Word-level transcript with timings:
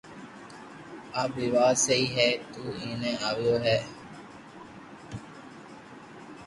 آ 1.19 1.21
بي 1.33 1.45
وات 1.53 1.75
سھي 1.85 1.99
ڪي 2.13 2.29
تو 2.53 2.61
ايئي 2.83 3.11
آويو 3.29 3.55
ھي 3.65 3.77